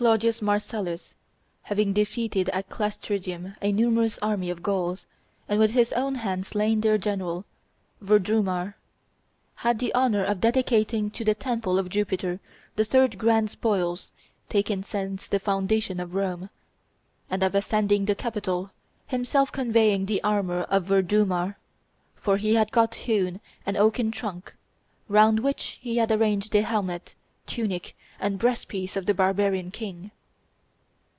[0.41, 1.13] Marcellus,
[1.61, 5.05] having defeated at Clastidium a numerous army of Gauls,
[5.47, 7.45] and with his own hand slain their general,
[8.01, 8.73] Virdumar,
[9.57, 12.39] had the honor of dedicating to the temple of Jupiter
[12.77, 14.11] the third "grand spoils"
[14.49, 16.49] taken since the foundation of Rome,
[17.29, 18.71] and of ascending the Capitol,
[19.05, 21.57] himself conveying the armor of Virdumar,
[22.15, 24.55] for he had got hewn an oaken trunk,
[25.07, 27.13] round which he had arranged the helmet,
[27.45, 30.11] tunic, and breastplate of the barbarian king.